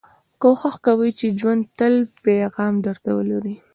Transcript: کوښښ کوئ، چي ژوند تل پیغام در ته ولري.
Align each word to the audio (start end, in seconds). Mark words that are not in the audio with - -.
کوښښ 0.41 0.75
کوئ، 0.85 1.11
چي 1.19 1.27
ژوند 1.39 1.61
تل 1.77 1.95
پیغام 2.25 2.73
در 2.85 2.97
ته 3.03 3.09
ولري. 3.17 3.55